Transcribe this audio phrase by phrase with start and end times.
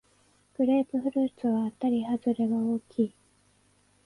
[0.57, 3.13] グレープフルーツはあたりはずれが大きい